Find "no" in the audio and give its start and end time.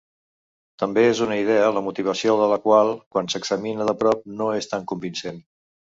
4.41-4.49